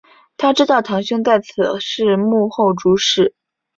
[0.35, 3.35] 她知道堂兄在此事幕后主使。